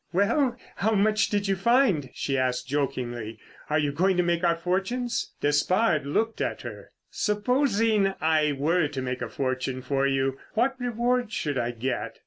"Well, 0.11 0.57
how 0.77 0.93
much 0.95 1.29
tin 1.29 1.41
did 1.41 1.47
you 1.47 1.55
find?" 1.55 2.09
she 2.15 2.35
asked 2.35 2.67
jokingly. 2.67 3.37
"Are 3.69 3.77
you 3.77 3.91
going 3.91 4.17
to 4.17 4.23
make 4.23 4.43
our 4.43 4.55
fortunes?" 4.55 5.31
Despard 5.41 6.07
looked 6.07 6.41
at 6.41 6.63
her. 6.63 6.89
"Supposing 7.11 8.15
I 8.19 8.51
were 8.53 8.87
to 8.87 9.01
make 9.03 9.21
a 9.21 9.29
fortune 9.29 9.83
for 9.83 10.07
you, 10.07 10.39
what 10.55 10.73
reward 10.79 11.31
should 11.31 11.59
I 11.59 11.69
get?" 11.69 12.17